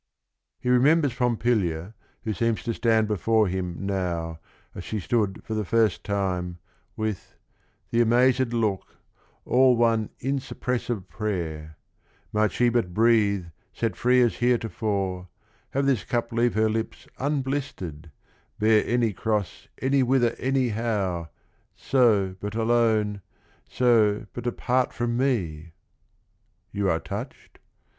He 0.59 0.67
remembers 0.67 1.13
Pompilia 1.13 1.93
who 2.23 2.33
seems 2.33 2.63
to 2.63 2.73
stand 2.73 3.07
before 3.07 3.47
him 3.47 3.85
now 3.85 4.39
as 4.73 4.83
she 4.83 4.99
stood 4.99 5.43
for 5.45 5.53
the 5.53 5.63
first 5.63 6.03
time 6.03 6.57
with 6.95 7.35
f'The 7.93 8.01
amazed 8.01 8.51
look, 8.51 8.95
all 9.45 9.77
one 9.77 10.09
insuppressive 10.19 11.07
prayer,— 11.07 11.77
Might 12.33 12.51
she 12.51 12.69
but 12.69 12.95
breathe, 12.95 13.45
set 13.73 13.95
free 13.95 14.23
as 14.23 14.37
heretofore, 14.37 15.27
Have 15.69 15.85
this 15.85 16.03
cup 16.03 16.31
leave 16.31 16.55
her 16.55 16.67
lips 16.67 17.07
unblistered, 17.19 18.09
bear 18.57 18.83
Any 18.83 19.13
cross 19.13 19.67
anywhither 19.83 20.33
anyhow, 20.39 21.27
So 21.75 22.35
but 22.39 22.55
alone, 22.55 23.21
so 23.69 24.25
but 24.33 24.47
apart 24.47 24.93
from 24.93 25.15
me! 25.15 25.73
You 26.71 26.89
are 26.89 26.99
touched? 26.99 27.59